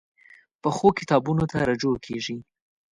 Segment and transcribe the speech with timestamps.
[0.61, 2.37] پخو کتابونو ته رجوع کېږي